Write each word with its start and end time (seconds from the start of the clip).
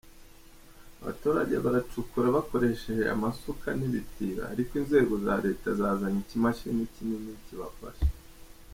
Abaturage 1.01 1.55
baracukura 1.65 2.27
bakoresha 2.37 2.91
amasuka 3.15 3.67
n'ibitiyo, 3.79 4.41
ariko 4.51 4.71
inzego 4.81 5.13
za 5.25 5.35
leta 5.45 5.67
zazanye 5.79 6.19
ikimashini 6.21 6.91
kinini 6.93 7.33
kibafasha. 7.45 8.07